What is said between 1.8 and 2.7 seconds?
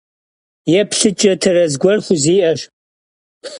guere xuzi'eş.